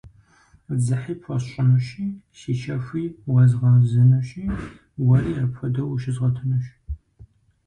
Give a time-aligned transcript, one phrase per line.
[0.77, 2.05] Дзыхьи пхуэсщӏынущи,
[2.37, 4.43] си щэхуи уэзгъэзынущи,
[5.05, 6.65] уэри апхуэдэу ущызгъэтынущ.